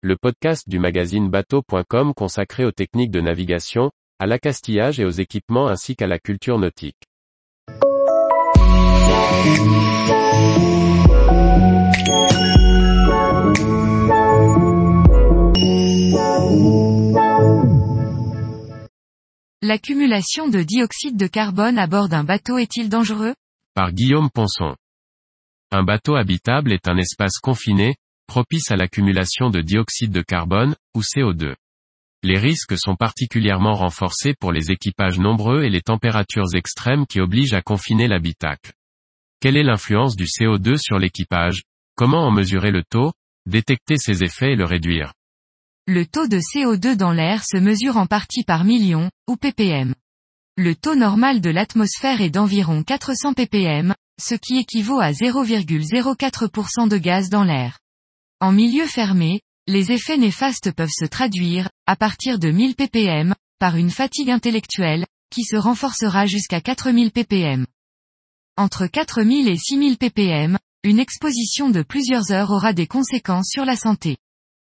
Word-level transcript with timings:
le 0.00 0.16
podcast 0.16 0.68
du 0.68 0.78
magazine 0.78 1.28
bateau.com 1.28 2.14
consacré 2.14 2.64
aux 2.64 2.70
techniques 2.70 3.10
de 3.10 3.20
navigation, 3.20 3.90
à 4.20 4.26
l'accastillage 4.26 5.00
et 5.00 5.04
aux 5.04 5.10
équipements 5.10 5.66
ainsi 5.66 5.96
qu'à 5.96 6.06
la 6.06 6.20
culture 6.20 6.56
nautique. 6.56 7.02
L'accumulation 19.62 20.46
de 20.46 20.62
dioxyde 20.62 21.16
de 21.16 21.26
carbone 21.26 21.76
à 21.76 21.88
bord 21.88 22.08
d'un 22.08 22.22
bateau 22.22 22.58
est-il 22.58 22.88
dangereux? 22.88 23.34
Par 23.74 23.90
Guillaume 23.90 24.30
Ponson. 24.30 24.76
Un 25.72 25.82
bateau 25.82 26.14
habitable 26.14 26.72
est 26.72 26.86
un 26.86 26.96
espace 26.96 27.38
confiné, 27.38 27.96
propice 28.28 28.70
à 28.70 28.76
l'accumulation 28.76 29.50
de 29.50 29.60
dioxyde 29.60 30.12
de 30.12 30.22
carbone, 30.22 30.76
ou 30.94 31.00
CO2. 31.00 31.56
Les 32.22 32.38
risques 32.38 32.78
sont 32.78 32.94
particulièrement 32.94 33.74
renforcés 33.74 34.34
pour 34.38 34.52
les 34.52 34.70
équipages 34.70 35.18
nombreux 35.18 35.64
et 35.64 35.70
les 35.70 35.80
températures 35.80 36.54
extrêmes 36.54 37.06
qui 37.06 37.20
obligent 37.20 37.54
à 37.54 37.62
confiner 37.62 38.06
l'habitacle. 38.06 38.72
Quelle 39.40 39.56
est 39.56 39.62
l'influence 39.62 40.14
du 40.14 40.24
CO2 40.24 40.76
sur 40.76 40.98
l'équipage? 40.98 41.62
Comment 41.96 42.26
en 42.26 42.30
mesurer 42.30 42.70
le 42.70 42.82
taux? 42.82 43.12
Détecter 43.46 43.96
ses 43.96 44.22
effets 44.22 44.52
et 44.52 44.56
le 44.56 44.64
réduire 44.64 45.14
Le 45.86 46.04
taux 46.04 46.26
de 46.26 46.38
CO2 46.38 46.96
dans 46.96 47.12
l'air 47.12 47.44
se 47.44 47.56
mesure 47.56 47.96
en 47.96 48.06
partie 48.06 48.44
par 48.44 48.64
million, 48.64 49.10
ou 49.28 49.36
ppm. 49.36 49.94
Le 50.56 50.74
taux 50.74 50.96
normal 50.96 51.40
de 51.40 51.50
l'atmosphère 51.50 52.20
est 52.20 52.30
d'environ 52.30 52.82
400 52.82 53.34
ppm, 53.34 53.94
ce 54.20 54.34
qui 54.34 54.58
équivaut 54.58 54.98
à 54.98 55.12
0,04% 55.12 56.88
de 56.88 56.98
gaz 56.98 57.30
dans 57.30 57.44
l'air. 57.44 57.78
En 58.40 58.52
milieu 58.52 58.86
fermé, 58.86 59.40
les 59.66 59.90
effets 59.90 60.16
néfastes 60.16 60.70
peuvent 60.70 60.88
se 60.96 61.04
traduire, 61.04 61.68
à 61.86 61.96
partir 61.96 62.38
de 62.38 62.50
1000 62.52 62.76
ppm, 62.76 63.34
par 63.58 63.74
une 63.74 63.90
fatigue 63.90 64.30
intellectuelle, 64.30 65.06
qui 65.30 65.42
se 65.42 65.56
renforcera 65.56 66.24
jusqu'à 66.26 66.60
4000 66.60 67.10
ppm. 67.10 67.66
Entre 68.56 68.86
4000 68.86 69.48
et 69.48 69.56
6000 69.56 69.98
ppm, 69.98 70.56
une 70.84 71.00
exposition 71.00 71.68
de 71.68 71.82
plusieurs 71.82 72.30
heures 72.30 72.52
aura 72.52 72.72
des 72.72 72.86
conséquences 72.86 73.48
sur 73.50 73.64
la 73.64 73.74
santé. 73.74 74.18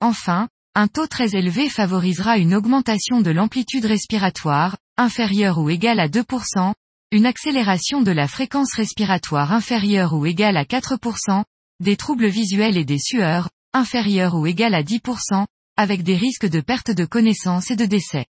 Enfin, 0.00 0.48
un 0.74 0.88
taux 0.88 1.06
très 1.06 1.36
élevé 1.36 1.68
favorisera 1.68 2.38
une 2.38 2.54
augmentation 2.54 3.20
de 3.20 3.30
l'amplitude 3.30 3.84
respiratoire, 3.84 4.78
inférieure 4.96 5.58
ou 5.58 5.68
égale 5.68 6.00
à 6.00 6.08
2%, 6.08 6.72
une 7.12 7.26
accélération 7.26 8.00
de 8.00 8.10
la 8.10 8.26
fréquence 8.26 8.72
respiratoire 8.72 9.52
inférieure 9.52 10.14
ou 10.14 10.24
égale 10.24 10.56
à 10.56 10.64
4%, 10.64 11.44
des 11.80 11.96
troubles 11.96 12.28
visuels 12.28 12.76
et 12.76 12.84
des 12.84 12.98
sueurs, 12.98 13.50
inférieurs 13.72 14.34
ou 14.34 14.46
égales 14.46 14.74
à 14.74 14.82
10%, 14.82 15.46
avec 15.76 16.02
des 16.02 16.16
risques 16.16 16.48
de 16.48 16.60
perte 16.60 16.90
de 16.90 17.04
connaissance 17.04 17.70
et 17.70 17.76
de 17.76 17.86
décès. 17.86 18.26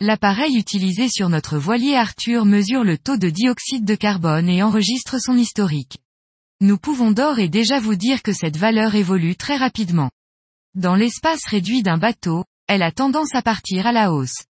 L'appareil 0.00 0.56
utilisé 0.56 1.08
sur 1.08 1.28
notre 1.28 1.56
voilier 1.56 1.94
Arthur 1.94 2.44
mesure 2.44 2.84
le 2.84 2.98
taux 2.98 3.16
de 3.16 3.30
dioxyde 3.30 3.84
de 3.84 3.94
carbone 3.94 4.48
et 4.48 4.62
enregistre 4.62 5.18
son 5.18 5.36
historique. 5.36 5.98
Nous 6.60 6.76
pouvons 6.76 7.12
d'or 7.12 7.38
et 7.38 7.48
déjà 7.48 7.80
vous 7.80 7.94
dire 7.94 8.22
que 8.22 8.32
cette 8.32 8.56
valeur 8.56 8.94
évolue 8.94 9.36
très 9.36 9.56
rapidement. 9.56 10.10
Dans 10.74 10.96
l'espace 10.96 11.46
réduit 11.46 11.82
d'un 11.82 11.98
bateau, 11.98 12.44
elle 12.66 12.82
a 12.82 12.92
tendance 12.92 13.34
à 13.34 13.42
partir 13.42 13.86
à 13.86 13.92
la 13.92 14.12
hausse. 14.12 14.44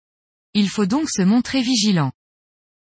Il 0.53 0.69
faut 0.69 0.85
donc 0.85 1.09
se 1.09 1.21
montrer 1.21 1.61
vigilant. 1.61 2.11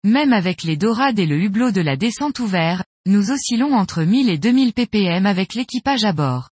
Même 0.05 0.33
avec 0.33 0.63
les 0.63 0.77
dorades 0.77 1.19
et 1.19 1.27
le 1.27 1.39
hublot 1.39 1.73
de 1.73 1.81
la 1.81 1.97
descente 1.97 2.39
ouvert, 2.39 2.85
nous 3.07 3.31
oscillons 3.31 3.73
entre 3.73 4.03
1000 4.03 4.29
et 4.29 4.37
2000 4.37 4.73
ppm 4.73 5.27
avec 5.27 5.55
l'équipage 5.55 6.05
à 6.05 6.13
bord. 6.13 6.51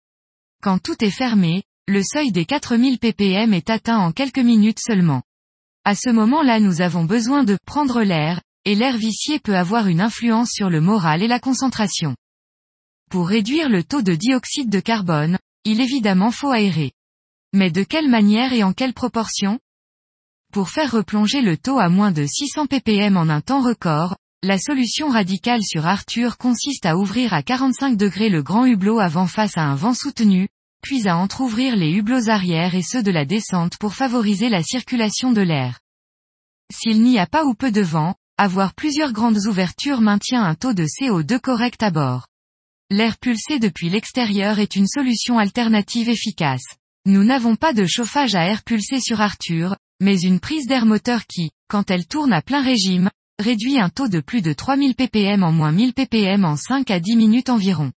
Quand 0.62 0.78
tout 0.78 1.05
est 1.05 1.10
fermé, 1.10 1.64
le 1.88 2.00
seuil 2.05 2.30
des 2.30 2.44
4000 2.44 3.00
ppm 3.00 3.52
est 3.52 3.70
atteint 3.70 3.98
en 3.98 4.12
quelques 4.12 4.38
minutes 4.38 4.78
seulement. 4.78 5.22
À 5.84 5.97
ce 5.97 6.10
moment-là 6.10 6.60
nous 6.60 6.80
avons 6.80 7.05
besoin 7.05 7.42
de 7.42 7.58
prendre 7.66 8.02
l'air, 8.02 8.41
et 8.64 8.77
l'air 8.77 8.97
vicié 8.97 9.41
peut 9.41 9.56
avoir 9.56 9.88
une 9.88 10.00
influence 10.00 10.50
sur 10.50 10.70
le 10.70 10.81
moral 10.81 11.25
et 11.25 11.28
la 11.28 11.41
concentration. 11.41 12.15
Pour 13.10 13.28
réduire 13.28 13.69
le 13.69 13.82
taux 13.82 14.03
de 14.03 14.15
dioxyde 14.15 14.71
de 14.71 14.81
carbone, 14.81 15.38
il 15.65 15.81
évidemment 15.81 16.31
faut 16.31 16.50
aérer. 16.50 16.92
Mais 17.53 17.72
de 17.72 17.82
quelle 17.82 18.09
manière 18.09 18.53
et 18.53 18.62
en 18.62 18.72
quelle 18.72 18.94
proportion? 18.94 19.59
Pour 20.53 20.71
faire 20.71 20.92
replonger 20.92 21.42
le 21.42 21.56
taux 21.56 21.81
à 21.81 21.88
moins 21.88 22.12
de 22.12 22.25
600 22.25 22.66
ppm 22.66 23.16
en 23.16 23.28
un 23.28 23.41
temps 23.41 23.60
record, 23.60 24.16
la 24.44 24.59
solution 24.59 25.09
radicale 25.09 25.62
sur 25.62 25.87
Arthur 25.87 26.37
consiste 26.37 26.84
à 26.84 26.99
ouvrir 26.99 27.32
à 27.32 27.43
45 27.43 27.97
degrés 27.97 28.28
le 28.28 28.43
grand 28.43 28.66
hublot 28.66 28.99
avant 28.99 29.27
face 29.27 29.56
à 29.56 29.62
un 29.62 29.75
vent 29.75 29.94
soutenu, 29.94 30.49
puis 30.82 31.09
à 31.09 31.16
entr'ouvrir 31.16 31.77
les 31.77 31.91
hublots 31.91 32.28
arrière 32.28 32.75
et 32.75 32.83
ceux 32.83 33.03
de 33.03 33.10
la 33.10 33.25
descente 33.25 33.78
pour 33.78 33.94
favoriser 33.94 34.50
la 34.50 34.62
circulation 34.62 35.33
de 35.33 35.41
l'air. 35.41 35.81
S'il 36.71 37.03
n'y 37.03 37.19
a 37.19 37.27
pas 37.27 37.47
ou 37.47 37.54
peu 37.54 37.72
de 37.72 37.81
vent, 37.81 38.16
avoir 38.37 38.75
plusieurs 38.75 39.15
grandes 39.15 39.47
ouvertures 39.47 40.03
maintient 40.03 40.44
un 40.44 40.54
taux 40.54 40.75
de 40.75 40.84
CO2 40.84 41.41
correct 41.41 41.83
à 41.83 41.91
bord. 41.91 42.27
L'air 42.91 43.16
pulsé 43.16 43.59
depuis 43.59 43.88
l'extérieur 43.88 44.59
est 44.59 44.77
une 44.77 44.88
solution 44.88 45.38
alternative 45.38 46.10
efficace. 46.10 46.77
Nous 47.06 47.25
n'avons 47.25 47.56
pas 47.56 47.72
de 47.72 47.87
chauffage 47.87 48.34
à 48.34 48.44
air 48.47 48.62
pulsé 48.62 49.00
sur 49.00 49.22
Arthur, 49.22 49.75
mais 50.03 50.21
une 50.21 50.38
prise 50.38 50.66
d'air 50.66 50.84
moteur 50.84 51.25
qui, 51.27 51.50
quand 51.66 51.91
elle 51.91 52.06
tourne 52.06 52.34
à 52.34 52.43
plein 52.43 52.62
régime, 52.62 53.09
réduit 53.39 53.78
un 53.78 53.89
taux 53.89 54.09
de 54.09 54.21
plus 54.21 54.43
de 54.43 54.53
3000 54.53 54.95
ppm 54.95 55.43
en 55.43 55.53
moins 55.53 55.72
1000 55.72 55.93
ppm 55.93 56.45
en 56.45 56.56
5 56.56 56.91
à 56.91 57.00
10 57.00 57.17
minutes 57.17 57.49
environ. 57.49 57.93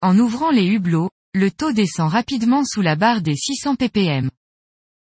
En 0.00 0.18
ouvrant 0.18 0.50
les 0.50 0.66
hublots, 0.66 1.10
le 1.34 1.50
taux 1.50 1.72
descend 1.72 2.10
rapidement 2.10 2.64
sous 2.64 2.82
la 2.82 2.96
barre 2.96 3.22
des 3.22 3.36
600 3.36 3.76
ppm. 3.76 4.30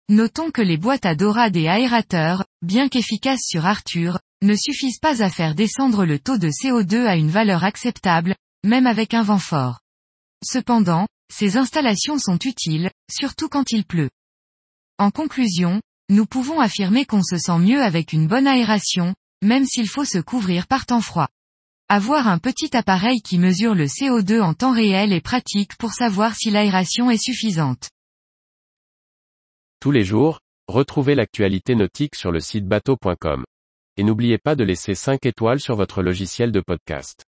Notons 0.08 0.50
que 0.50 0.62
les 0.62 0.76
boîtes 0.76 1.06
à 1.06 1.14
dorade 1.14 1.56
et 1.56 1.68
aérateurs, 1.68 2.44
bien 2.62 2.88
qu'efficaces 2.88 3.46
sur 3.46 3.64
Arthur, 3.64 4.18
ne 4.42 4.56
suffisent 4.56 4.98
pas 4.98 5.22
à 5.22 5.30
faire 5.30 5.54
descendre 5.54 6.04
le 6.04 6.18
taux 6.18 6.36
de 6.36 6.48
CO2 6.48 7.06
à 7.06 7.16
une 7.16 7.30
valeur 7.30 7.62
acceptable, 7.62 8.34
même 8.64 8.86
avec 8.86 9.14
un 9.14 9.22
vent 9.22 9.38
fort. 9.38 9.80
Cependant, 10.44 11.06
ces 11.32 11.56
installations 11.56 12.18
sont 12.18 12.38
utiles, 12.44 12.90
surtout 13.10 13.48
quand 13.48 13.70
il 13.70 13.84
pleut. 13.84 14.10
En 14.98 15.10
conclusion, 15.10 15.80
nous 16.08 16.26
pouvons 16.26 16.58
affirmer 16.58 17.04
qu'on 17.04 17.22
se 17.22 17.38
sent 17.38 17.58
mieux 17.58 17.82
avec 17.82 18.12
une 18.12 18.26
bonne 18.26 18.48
aération, 18.48 19.14
même 19.42 19.64
s'il 19.64 19.88
faut 19.88 20.04
se 20.04 20.18
couvrir 20.18 20.66
par 20.66 20.86
temps 20.86 21.00
froid. 21.00 21.28
Avoir 21.88 22.28
un 22.28 22.38
petit 22.38 22.76
appareil 22.76 23.20
qui 23.20 23.38
mesure 23.38 23.74
le 23.74 23.86
CO2 23.86 24.40
en 24.40 24.54
temps 24.54 24.72
réel 24.72 25.12
est 25.12 25.20
pratique 25.20 25.76
pour 25.76 25.92
savoir 25.92 26.34
si 26.34 26.50
l'aération 26.50 27.10
est 27.10 27.22
suffisante. 27.22 27.90
Tous 29.80 29.90
les 29.90 30.04
jours, 30.04 30.40
retrouvez 30.68 31.14
l'actualité 31.14 31.74
nautique 31.74 32.14
sur 32.14 32.32
le 32.32 32.40
site 32.40 32.66
bateau.com. 32.66 33.44
Et 33.96 34.04
n'oubliez 34.04 34.38
pas 34.38 34.54
de 34.54 34.64
laisser 34.64 34.94
5 34.94 35.26
étoiles 35.26 35.60
sur 35.60 35.74
votre 35.74 36.02
logiciel 36.02 36.52
de 36.52 36.60
podcast. 36.60 37.24